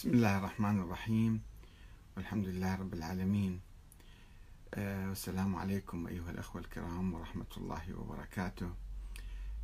[0.00, 1.42] بسم الله الرحمن الرحيم.
[2.16, 3.60] والحمد لله رب العالمين.
[4.74, 8.70] آه، والسلام عليكم أيها الأخوة الكرام ورحمة الله وبركاته.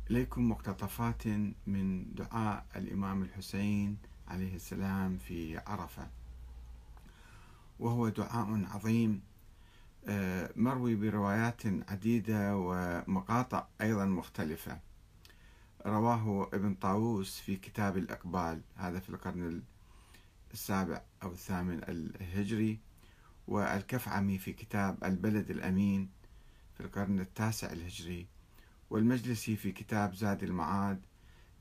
[0.09, 1.27] إليكم مقتطفات
[1.67, 3.97] من دعاء الإمام الحسين
[4.27, 6.07] عليه السلام في عرفة.
[7.79, 9.21] وهو دعاء عظيم.
[10.07, 14.79] آه، مروي بروايات عديدة ومقاطع أيضا مختلفة.
[15.85, 19.61] رواه ابن طاووس في كتاب الأقبال هذا في القرن
[20.53, 22.79] السابع أو الثامن الهجري
[23.47, 26.09] والكفعمي في كتاب البلد الأمين
[26.73, 28.27] في القرن التاسع الهجري
[28.89, 31.01] والمجلسي في كتاب زاد المعاد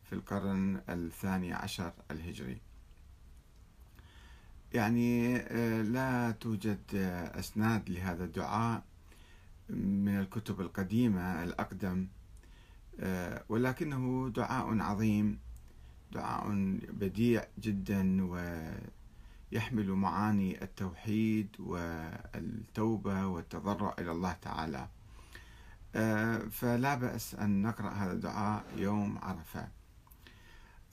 [0.05, 2.61] في القرن الثاني عشر الهجري.
[4.73, 8.85] يعني آه، لا توجد آه، أسناد لهذا الدعاء
[9.71, 12.09] من الكتب القديمة الأقدم
[13.01, 15.39] آه، ولكنه دعاء عظيم
[16.13, 16.49] دعاء
[16.93, 18.25] بديع جدا
[19.53, 24.89] ويحمل معاني التوحيد والتوبة والتضرع إلى الله تعالى.
[25.95, 29.69] آه، فلا بأس أن نقرأ هذا الدعاء يوم عرفة.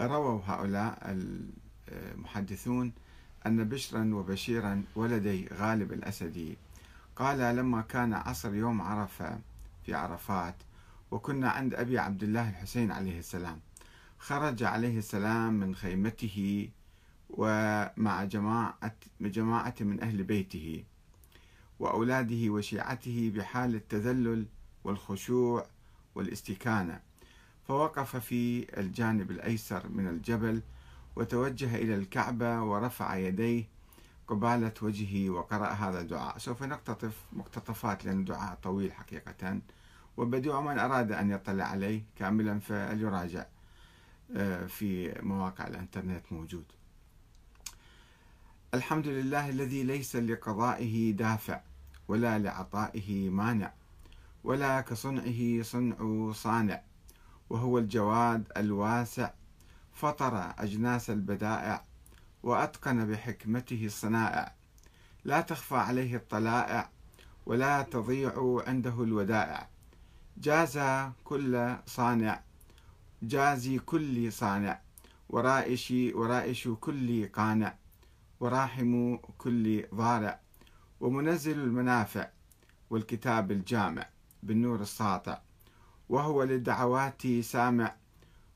[0.02, 1.18] رووا هؤلاء
[1.92, 2.94] المحدثون
[3.46, 6.58] أن بشرا وبشيرا ولدي غالب الأسدي
[7.16, 9.40] قال لما كان عصر يوم عرفة
[9.86, 10.56] في عرفات
[11.12, 13.60] وكنا عند أبي عبد الله الحسين عليه السلام
[14.24, 16.70] خرج عليه السلام من خيمته
[17.30, 20.84] ومع جماعة, جماعة من أهل بيته
[21.80, 24.46] وأولاده وشيعته بحال التذلل
[24.84, 25.66] والخشوع
[26.16, 27.00] والاستكانة.
[27.68, 30.62] فوقف في الجانب الأيسر من الجبل
[31.16, 33.64] وتوجه إلى الكعبة ورفع يديه
[34.28, 36.38] قبالة وجهه وقرأ هذا الدعاء.
[36.38, 39.60] سوف نقتطف مقتطفات لأن الدعاء طويل حقيقة
[40.18, 43.46] وبديع من أراد أن يطلع عليه كاملا فليراجع.
[44.68, 46.66] في مواقع الإنترنت موجود.
[48.74, 51.62] الحمد لله الذي ليس لقضائه دافع
[52.08, 53.74] ولا لعطائه مانع
[54.44, 56.82] ولا كصنعه صنع صانع
[57.50, 59.32] وهو الجواد الواسع
[59.94, 61.84] فطر أجناس البدائع
[62.44, 64.56] وأتقن بحكمته الصنائع
[65.26, 66.90] لا تخفى عليه الطلائع
[67.46, 69.70] ولا تضيع عنده الودائع.
[70.38, 70.80] جاز
[71.24, 72.42] كل صانع
[73.24, 74.82] جازي كل صانع
[75.30, 77.76] ورائش ورائش كل قانع
[78.40, 80.40] وراحم كل ضارع
[81.00, 82.28] ومنزل المنافع
[82.90, 84.10] والكتاب الجامع
[84.44, 85.42] بالنور الساطع
[86.10, 87.96] وهو للدعوات سامع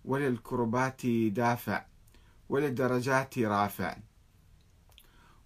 [0.06, 1.86] وللكربات دافع
[2.50, 3.98] وللدرجات رافع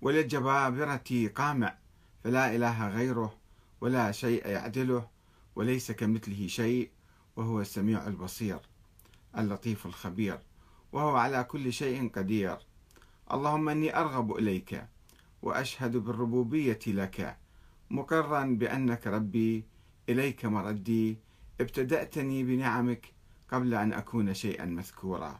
[0.02, 1.76] وللجبابرة قامع
[2.24, 3.34] فلا إله غيره
[3.82, 5.08] ولا شيء يعدله
[5.56, 6.90] وليس كمثله شيء
[7.36, 8.71] وهو السميع البصير.
[9.38, 10.40] اللطيف الخبير
[10.92, 12.58] وهو على كل شيء قدير.
[13.34, 14.86] اللهم إني أرغب إليك
[15.42, 17.38] وأشهد بالربوبية لك
[17.90, 19.66] مقرا بأنك ربي
[20.10, 21.18] إليك مردي
[21.62, 23.14] ابتدأتني بنعمك
[23.52, 25.40] قبل أن أكون شيئا مذكورا.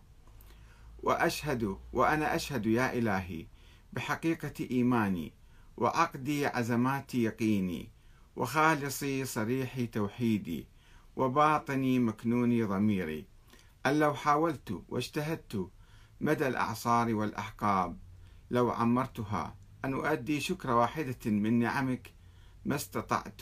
[1.04, 3.46] وأشهد وأنا أشهد يا إلهي
[3.94, 5.34] بحقيقة إيماني
[5.78, 7.90] وعقدي عزمات يقيني
[8.36, 10.68] وخالصي صريح توحيدي
[11.16, 13.26] وباطني مكنون ضميري.
[13.86, 15.70] أن لو حاولت واجتهدت
[16.22, 17.98] مدى الأعصار والأحقاب
[18.52, 19.56] لو عمرتها
[19.86, 22.14] أن أؤدي شكر واحدة من نعمك
[22.66, 23.42] ما استطعت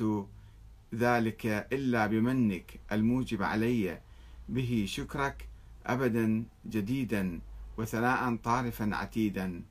[0.96, 4.02] ذلك إلا بمنك الموجب علي
[4.50, 5.50] به شكرك
[5.86, 7.42] أبدا جديدا
[7.78, 9.64] وثناء طارفا عتيدا.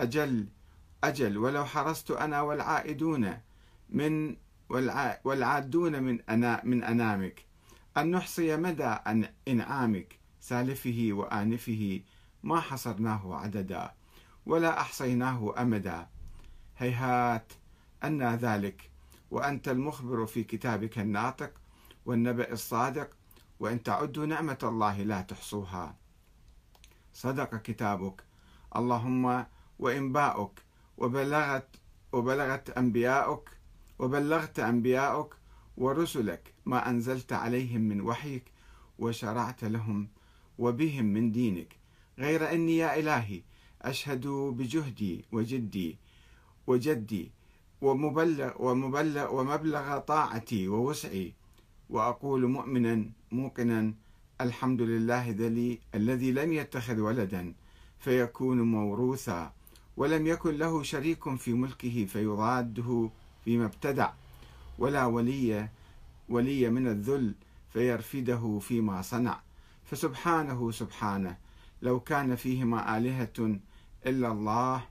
[0.00, 0.46] أجل
[1.04, 3.38] أجل ولو حرصت أنا والعائدون
[3.90, 4.36] من
[5.24, 7.44] والعادون من أنا من أنامك
[7.98, 8.96] أن نحصي مدى
[9.48, 12.00] إنعامك سالفه وآنفه
[12.42, 13.94] ما حصرناه عددا
[14.46, 16.08] ولا أحصيناه أمدا.
[16.76, 17.52] هيهات
[18.04, 18.90] أن ذلك
[19.30, 21.50] وأنت المخبر في كتابك الناطق
[22.06, 23.10] والنبأ الصادق
[23.60, 25.96] وإن تعدوا نعمة الله لا تحصوها.
[27.12, 28.24] صدق كتابك.
[28.76, 29.46] اللهم
[29.78, 30.62] وإنباؤك
[30.98, 31.76] وبلغت
[32.12, 33.50] وبلغت أنبياؤك
[33.98, 35.37] وبلغت أنبياؤك
[35.78, 38.42] ورسلك ما أنزلت عليهم من وحيك
[38.98, 40.08] وشرعت لهم
[40.58, 41.76] وبهم من دينك.
[42.18, 43.42] غير أني يا إلهي
[43.82, 45.96] أشهد بجهدي وجدي
[46.66, 47.30] وجدي
[47.80, 51.32] ومبلغ ومبلغ ومبلغ طاعتي ووسعي.
[51.90, 53.94] وأقول مؤمنا موقنا
[54.40, 57.54] الحمد لله ذلي الذي لم يتخذ ولدا
[57.98, 59.52] فيكون موروثا
[59.96, 63.10] ولم يكن له شريك في ملكه فيضاده
[63.44, 64.10] فيما ابتدع.
[64.78, 65.68] ولا ولي
[66.28, 67.34] ولي من الذل
[67.72, 69.40] فيرفده فيما صنع.
[69.84, 71.36] فسبحانه سبحانه
[71.82, 73.58] لو كان فيهما آلهة
[74.06, 74.82] إلا الله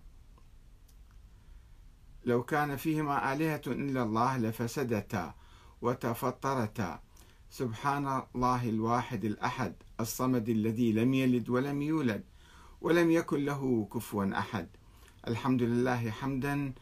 [2.25, 5.33] لو كان فيهما آلهة إلا الله لفسدتا
[5.81, 6.99] وتفطرتا.
[7.49, 12.23] سبحان الله الواحد الأحد الصمد الذي لم يلد ولم يولد
[12.81, 14.67] ولم يكن له كفوا أحد.
[15.27, 16.73] الحمد لله حمدا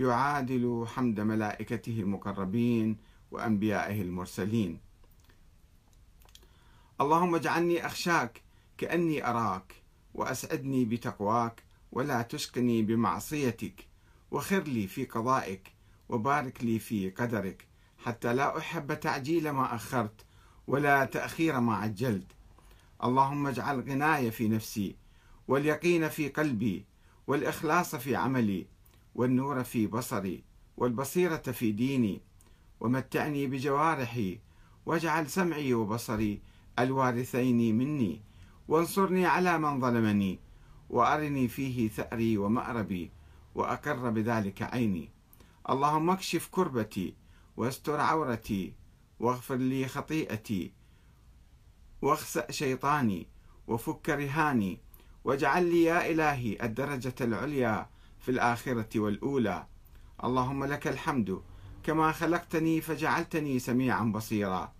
[0.00, 2.96] يعادل حمد ملائكته المقربين
[3.30, 4.80] وأنبيائه المرسلين.
[7.00, 8.42] اللهم اجعلني أخشاك
[8.78, 9.74] كأني أراك
[10.14, 11.62] وأسعدني بتقواك
[11.92, 13.86] ولا تشقني بمعصيتك
[14.30, 15.72] وخر لي في قضائك
[16.08, 17.66] وبارك لي في قدرك
[18.04, 20.24] حتى لا أحب تعجيل ما أخرت
[20.66, 22.32] ولا تأخير ما عجلت.
[23.04, 24.96] اللهم اجعل غناي في نفسي
[25.48, 26.84] واليقين في قلبي
[27.26, 28.66] والإخلاص في عملي
[29.14, 30.44] والنور في بصري
[30.76, 32.20] والبصيرة في ديني
[32.80, 34.38] ومتعني بجوارحي
[34.86, 36.40] واجعل سمعي وبصري
[36.78, 38.20] الوارثين مني
[38.68, 40.38] وانصرني على من ظلمني
[40.90, 43.10] وأرني فيه ثأري ومأربي
[43.54, 45.08] وأقر بذلك عيني.
[45.70, 47.14] اللهم اكشف كربتي
[47.56, 48.72] واستر عورتي
[49.20, 50.72] واغفر لي خطيئتي
[52.02, 53.26] واخسأ شيطاني
[53.68, 54.78] وفك رهاني
[55.24, 57.88] واجعل لي يا إلهي الدرجة العليا
[58.20, 59.66] في الآخرة والأولى.
[60.24, 61.42] اللهم لك الحمد
[61.82, 64.72] كما خلقتني فجعلتني سميعا بصيرا.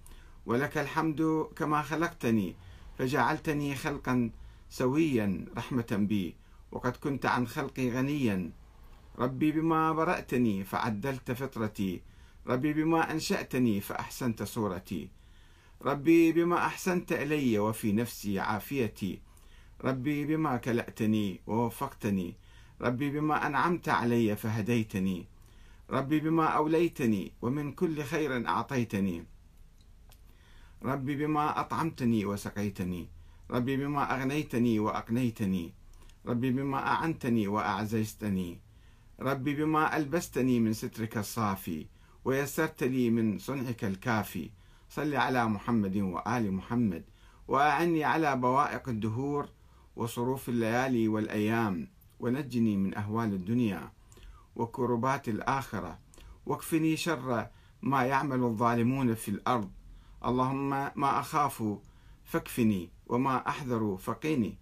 [0.46, 2.56] ولك الحمد كما خلقتني
[2.98, 4.30] فجعلتني خلقا
[4.70, 6.34] سويا رحمة بي.
[6.72, 8.50] وقد كنت عن خلقي غنيا.
[9.18, 12.00] ربي بما برأتني فعدلت فطرتي.
[12.46, 15.08] ربي بما أنشأتني فأحسنت صورتي.
[15.82, 19.20] ربي بما أحسنت إلي وفي نفسي عافيتي.
[19.84, 22.34] ربي بما كلأتني ووفقتني.
[22.80, 25.26] ربي بما أنعمت علي فهديتني.
[25.90, 29.24] ربي بما أوليتني ومن كل خير أعطيتني.
[30.82, 33.08] ربي بما أطعمتني وسقيتني.
[33.50, 35.72] ربي بما أغنيتني وأقنيتني.
[36.26, 38.60] ربي بما أعنتني وأعززتني.
[39.20, 41.86] ربي بما ألبستني من سترك الصافي
[42.24, 44.50] ويسرت لي من صنعك الكافي.
[44.90, 47.04] صل على محمد وآل محمد
[47.48, 49.48] وأعني على بوائق الدهور
[49.96, 51.88] وصروف الليالي والأيام.
[52.20, 53.92] ونجني من أهوال الدنيا
[54.56, 55.98] وكربات الآخرة.
[56.46, 57.46] واكفني شر
[57.82, 59.70] ما يعمل الظالمون في الأرض.
[60.24, 61.64] اللهم ما أخاف
[62.24, 64.58] فاكفني وما أحذر فقيني.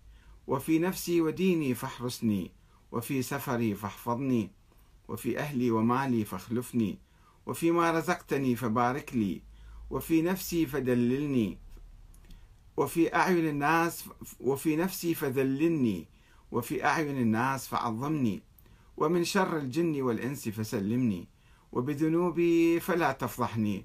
[0.46, 2.50] وفي نفسي وديني فاحرسني.
[2.92, 4.50] وفي سفري فاحفظني.
[5.08, 6.98] وفي أهلي ومالي فاخلفني.
[7.46, 9.42] وفيما رزقتني فبارك لي.
[9.90, 11.58] وفي نفسي فدللني.
[12.76, 14.04] وفي أعين الناس
[14.40, 16.06] وفي نفسي فذللني.
[16.52, 18.42] وفي أعين الناس فعظمني
[18.96, 21.28] ومن شر الجن والإنس فسلمني
[21.72, 23.84] وبذنوبي فلا تفضحني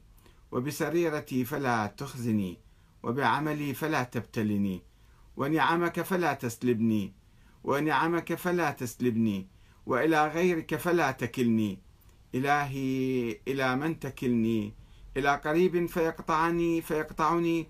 [0.51, 2.57] وبسريرتي فلا تخزني
[3.03, 4.81] وبعملي فلا تبتلني
[5.37, 7.13] ونعمك فلا تسلبني
[7.63, 9.47] ونعمك فلا تسلبني
[9.85, 11.79] وإلى غيرك فلا تكلني.
[12.35, 14.73] إلهي إلى من تكلني؟
[15.17, 17.67] إلى قريب فيقطعني فيقطعني؟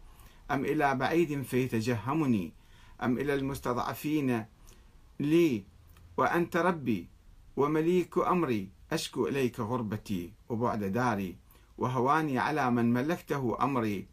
[0.52, 2.54] أم إلى بعيد فيتجهمني؟
[3.04, 4.46] أم إلى المستضعفين
[5.20, 5.64] لي
[6.18, 7.08] وأنت ربي
[7.58, 11.38] ومليك أمري أشكو إليك غربتي وبعد داري
[11.78, 14.08] وهواني على من ملكته أمري.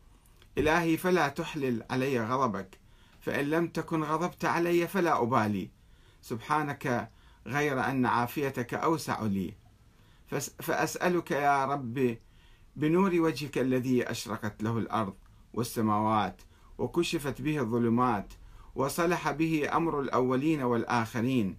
[0.59, 2.79] إلهي فلا تحلل علي غضبك
[3.21, 5.71] فإن لم تكن غضبت علي فلا أبالي.
[6.23, 7.11] سبحانك
[7.47, 9.55] غير أن عافيتك أوسع لي.
[10.61, 12.17] فأسألك يا رب
[12.77, 15.15] بنور وجهك الذي أشرقت له الأرض
[15.55, 16.43] والسماوات
[16.79, 18.33] وكشفت به الظلمات
[18.75, 21.57] وصلح به أمر الأولين والآخرين.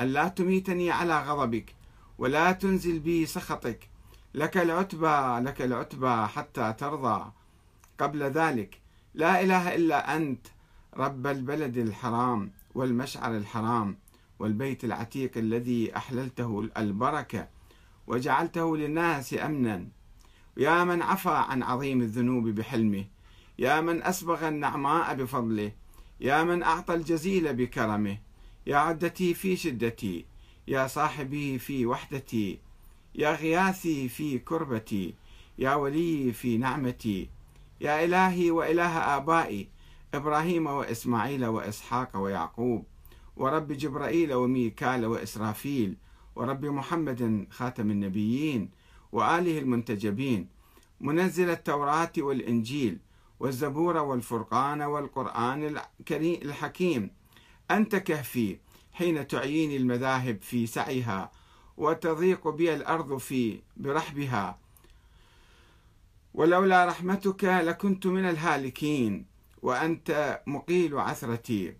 [0.00, 1.74] الا تميتني على غضبك
[2.18, 3.88] ولا تنزل بي سخطك.
[4.34, 7.32] لك العتبى لك العتبى حتى ترضى.
[7.98, 8.80] قبل ذلك
[9.14, 10.46] لا إله إلا أنت
[10.96, 13.96] رب البلد الحرام والمشعر الحرام
[14.38, 17.48] والبيت العتيق الذي أحللته البركة
[18.06, 19.88] وجعلته للناس أمنا.
[20.56, 23.04] يا من عفى عن عظيم الذنوب بحلمه
[23.58, 25.72] يا من أسبغ النعماء بفضله
[26.20, 28.18] يا من أعطى الجزيل بكرمه
[28.66, 30.24] يا عدتي في شدتي
[30.68, 32.58] يا صاحبي في وحدتي
[33.14, 35.14] يا غياثي في كربتي
[35.58, 37.28] يا ولي في نعمتي
[37.80, 39.68] يا إلهي وإله آبائي
[40.14, 42.84] إبراهيم وإسماعيل وإسحاق ويعقوب
[43.36, 45.96] ورب جبرائيل وميكال وإسرافيل
[46.36, 48.70] ورب محمد خاتم النبيين
[49.12, 50.48] وآله المنتجبين
[51.00, 52.98] منزل التوراة والإنجيل
[53.44, 57.10] والزبور والفرقان والقرآن الكريم الحكيم.
[57.70, 58.58] أنت كهفي
[58.92, 61.30] حين تعييني المذاهب في سعيها
[61.76, 64.58] وتضيق بي الأرض في برحبها.
[66.34, 69.26] ولولا رحمتك لكنت من الهالكين
[69.62, 71.76] وأنت مقيل عثرتي.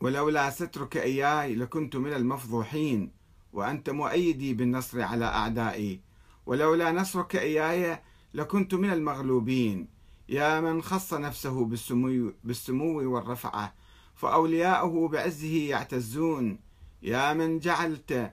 [0.00, 3.12] ولولا سترك إياي لكنت من المفضوحين
[3.52, 6.00] وأنت مؤيدي بالنصر على أعدائي.
[6.46, 8.02] ولولا نصرك إياي
[8.34, 9.99] لكنت من المغلوبين.
[10.30, 13.74] يا من خص نفسه بالسمو, بالسمو والرفعة
[14.14, 16.60] فأولياؤه بعزه يعتزون.
[17.02, 18.32] يا من جعلت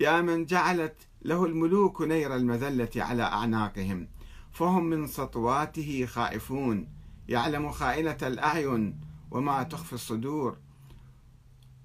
[0.00, 4.08] يا من جعلت له الملوك نير المذلة على أعناقهم
[4.50, 6.88] فهم من سطواته خائفون.
[7.28, 10.56] يعلم خائنة الأعين وما تخفي الصدور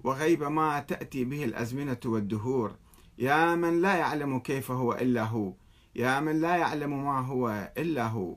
[0.04, 2.76] وغيب ما تأتي به الأزمنة والدهور.
[3.18, 5.52] يا من لا يعلم كيف هو إلا هو
[5.94, 8.36] يا من لا يعلم ما هو إلا هو.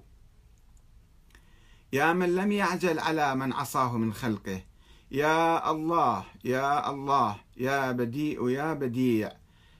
[1.93, 4.62] يا من لم يعجل على من عصاه من خلقه.
[5.12, 9.31] يا الله يا الله يا بديء يا بديع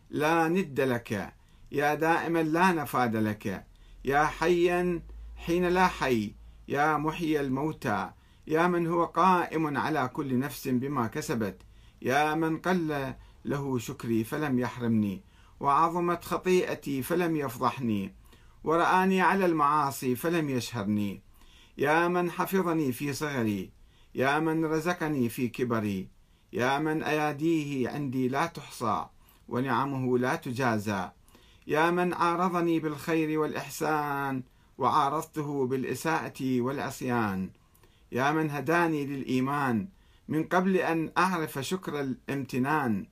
[0.10, 1.34] لا ند لك.
[1.72, 3.66] يا دائما لا نفاد لك.
[4.06, 5.02] يا حيا
[5.36, 6.36] حين لا حي.
[6.68, 8.10] يا محيي الموتى.
[8.48, 11.62] يا من هو قائم على كل نفس بما كسبت.
[12.02, 13.14] يا من قل
[13.46, 15.24] له شكري فلم يحرمني.
[15.60, 18.14] وعظمت خطيئتي فلم يفضحني.
[18.64, 21.22] ورآني على المعاصي فلم يشهرني.
[21.82, 23.72] يا من حفظني في صغري
[24.16, 26.08] يا من رزقني في كبري
[26.54, 29.06] يا من أياديه عندي لا تحصى
[29.48, 31.10] ونعمه لا تجازى
[31.68, 34.44] يا من عارضني بالخير والإحسان
[34.78, 37.50] وعارضته بالإساءة والعصيان
[38.12, 39.88] يا من هداني للإيمان
[40.28, 43.06] من قبل أن أعرف شكر الامتنان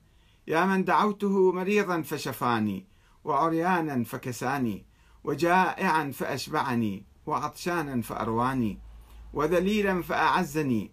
[0.46, 2.86] يا من دعوته مريضا فشفاني
[3.24, 4.84] وعريانا فكساني
[5.24, 8.78] وجائعا فأشبعني وعطشانا فأرواني
[9.34, 10.90] وذليلا فأعزني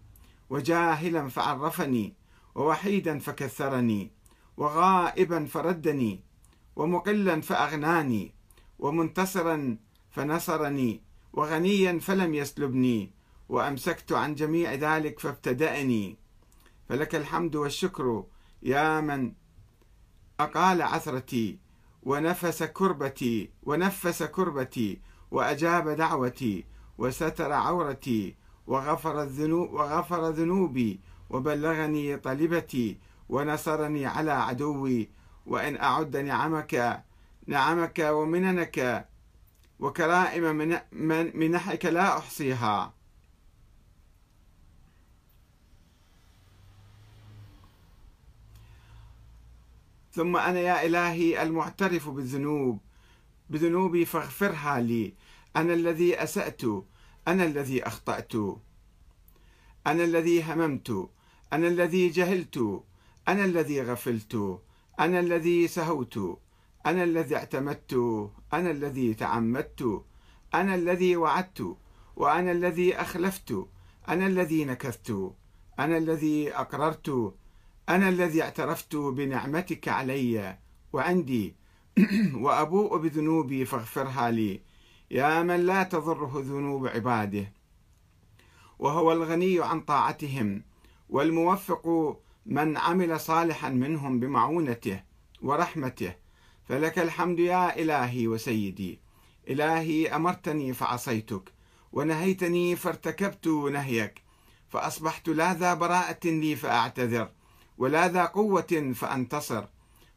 [0.50, 2.14] وجاهلا فعرفني
[2.56, 4.12] ووحيدا فكثرني
[4.58, 6.24] وغائبا فردني
[6.76, 8.34] ومقلا فأغناني
[8.80, 9.78] ومنتصرا
[10.10, 11.02] فنصرني
[11.34, 13.12] وغنيا فلم يسلبني
[13.50, 16.18] وأمسكت عن جميع ذلك فابتدأني.
[16.90, 18.26] فلك الحمد والشكر
[18.64, 19.34] يا من
[20.40, 21.60] أقال عثرتي
[22.04, 26.66] ونفس كربتي ونفس كربتي وأجاب دعوتي
[26.98, 28.36] وستر عورتي
[28.68, 32.98] وغفر الذنوب وغفر ذنوبي وبلغني طلبتي
[33.30, 35.10] ونصرني على عدوي
[35.46, 37.04] وإن أعد نعمك
[37.48, 39.08] نعمك ومننك
[39.80, 40.56] وكرائم
[40.92, 42.94] من منحك لا أحصيها.
[50.12, 52.80] ثم أنا يا إلهي المعترف بالذنوب
[53.50, 55.14] بذنوبي فاغفرها لي
[55.56, 56.62] أنا الذي أسأت
[57.28, 58.36] أنا الذي أخطأت
[59.88, 61.10] أنا الذي هممت
[61.54, 62.84] أنا الذي جهلت
[63.28, 64.62] أنا الذي غفلت
[65.00, 66.40] أنا الذي سهوت
[66.86, 67.94] أنا الذي اعتمدت
[68.54, 70.04] أنا الذي تعمدت
[70.54, 71.78] أنا الذي وعدت
[72.16, 73.68] وأنا الذي أخلفت
[74.10, 75.34] أنا الذي نكثت
[75.80, 77.36] أنا الذي أقررت
[77.90, 80.58] أنا الذي اعترفت بنعمتك علي
[80.94, 81.56] وعندي
[82.44, 84.62] وأبوء بذنوبي فاغفرها لي
[85.12, 87.54] يا من لا تضره ذنوب عباده.
[88.80, 90.64] وهو الغني عن طاعتهم
[91.10, 95.04] والموفق من عمل صالحا منهم بمعونته
[95.42, 96.16] ورحمته.
[96.70, 99.00] فلك الحمد يا إلهي وسيدي.
[99.50, 101.52] إلهي أمرتني فعصيتك
[101.92, 104.22] ونهيتني فارتكبت نهيك.
[104.70, 107.30] فأصبحت لا ذا براءة لي فأعتذر
[107.78, 109.66] ولا ذا قوة فأنتصر.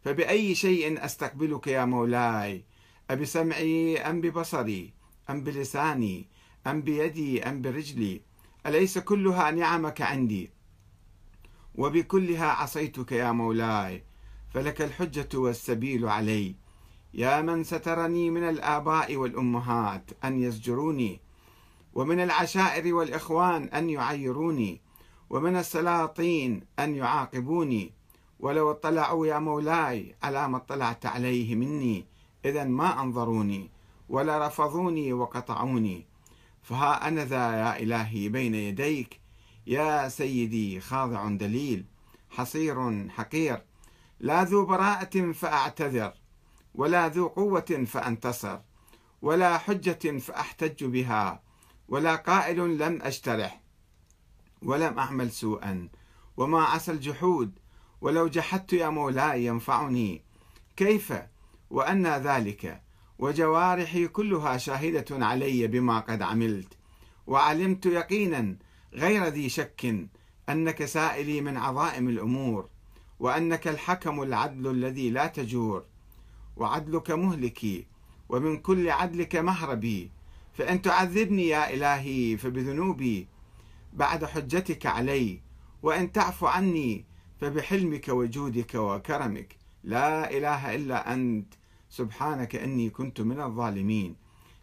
[0.04, 2.64] فبأي شيء أستقبلك يا مولاي؟
[3.10, 4.92] أبسمعي أم ببصري
[5.30, 6.26] أم بلساني
[6.66, 8.20] أم بيدي أم برجلي.
[8.66, 10.50] أليس كلها نعمك عندي؟
[11.74, 14.04] وبكلها عصيتك يا مولاي
[14.54, 16.54] فلك الحجة والسبيل علي.
[17.14, 21.20] يا من سترني من الآباء والأمهات أن يزجروني
[21.94, 24.80] ومن العشائر والإخوان أن يعيروني
[25.30, 27.99] ومن السلاطين أن يعاقبوني.
[28.40, 32.06] ولو اطلعوا يا مولاي على ما اطلعت عليه مني؟
[32.44, 33.70] إذا ما أنظروني
[34.08, 36.06] ولا رفضوني وقطعوني.
[36.62, 39.20] فها أنا ذا يا إلهي بين يديك.
[39.66, 41.84] يا سيدي خاضع دليل
[42.30, 43.62] حصير حقير.
[44.20, 46.12] لا ذو براءة فأعتذر
[46.74, 48.58] ولا ذو قوة فأنتصر
[49.22, 51.42] ولا حجة فأحتج بها
[51.88, 53.60] ولا قائل لم أجترح
[54.62, 55.88] ولم أعمل سوءا
[56.36, 57.58] وما عسى الجحود
[58.00, 60.22] ولو جحدت يا مولاي ينفعني.
[60.76, 61.12] كيف؟
[61.70, 62.82] وأن ذلك.
[63.18, 66.68] وجوارحي كلها شاهدة علي بما قد عملت.
[67.26, 68.56] وعلمت يقينا
[68.94, 70.08] غير ذي شك
[70.48, 72.68] أنك سائلي من عظائم الأمور
[73.20, 75.84] وأنك الحكم العدل الذي لا تجور.
[76.56, 77.86] وعدلك مهلكي
[78.28, 80.10] ومن كل عدلك مهربي.
[80.58, 83.26] فإن تعذبني يا إلهي فبذنوبي.
[83.92, 85.40] بعد حجتك علي
[85.82, 87.04] وإن تعفو عني
[87.40, 89.56] فبحلمك وجودك وكرمك.
[89.84, 91.54] لا إله إلا أنت.
[91.90, 94.16] سبحانك إني كنت من الظالمين.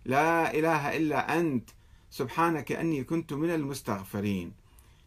[0.05, 1.69] لا إله إلا أنت.
[2.10, 4.51] سبحانك أني كنت من المستغفرين.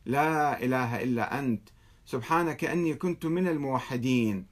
[0.06, 1.68] لا إله إلا أنت.
[2.06, 4.46] سبحانك أني كنت من الموحدين.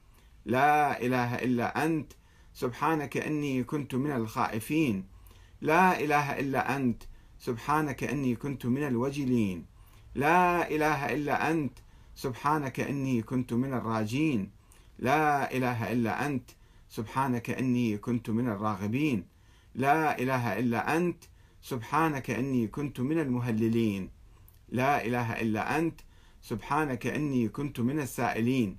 [0.46, 2.12] لا إله إلا أنت.
[2.54, 5.04] سبحانك أني كنت من الخائفين.
[5.60, 7.02] لا إله إلا أنت.
[7.38, 9.64] سبحانك أني كنت من الوجلين.
[10.14, 11.78] لا إله إلا أنت.
[12.18, 14.50] سبحانك إني كنت من الراجين.
[14.98, 16.50] لا إله إلا أنت.
[16.88, 19.24] سبحانك إني كنت من الراغبين.
[19.74, 21.24] لا إله إلا أنت.
[21.62, 24.10] سبحانك إني كنت من المهللين.
[24.68, 26.00] لا إله إلا أنت.
[26.42, 28.76] سبحانك إني كنت من السائلين.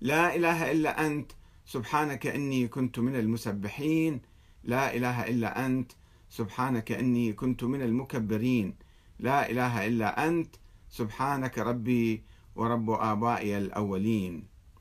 [0.00, 1.32] لا إله إلا أنت.
[1.66, 4.20] سبحانك إني كنت من المسبحين.
[4.64, 5.92] لا إله إلا أنت.
[6.28, 8.74] سبحانك إني كنت من المكبرين.
[9.18, 10.61] لا إله إلا أنت.
[10.92, 12.22] سبحانك ربي
[12.54, 14.51] ورب آبائي الأولين.